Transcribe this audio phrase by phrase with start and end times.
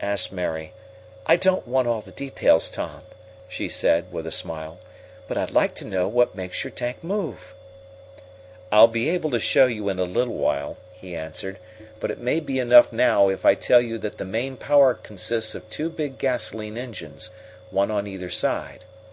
[0.00, 0.72] asked Mary.
[1.26, 3.02] "I don't want all the details, Tom,"
[3.48, 4.78] she said, with a smile,
[5.26, 7.52] "but I'd like to know what makes your tank move."
[8.70, 11.58] "I'll be able to show you in a little while," he answered.
[11.98, 15.56] "But it may be enough now if I tell you that the main power consists
[15.56, 17.30] of two big gasolene engines,
[17.72, 18.84] one on either side.